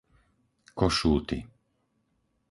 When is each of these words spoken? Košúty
Košúty 0.79 1.39